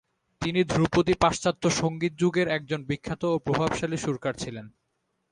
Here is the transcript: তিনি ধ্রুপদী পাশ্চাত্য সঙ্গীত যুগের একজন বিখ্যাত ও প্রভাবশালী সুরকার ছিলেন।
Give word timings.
তিনি 0.41 0.61
ধ্রুপদী 0.63 1.13
পাশ্চাত্য 1.13 1.63
সঙ্গীত 1.71 2.13
যুগের 2.17 2.47
একজন 2.47 2.79
বিখ্যাত 2.83 3.21
ও 3.25 3.35
প্রভাবশালী 3.39 3.97
সুরকার 3.97 4.33
ছিলেন। 4.33 4.65